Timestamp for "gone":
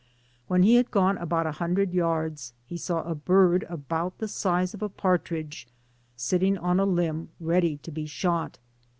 0.89-1.19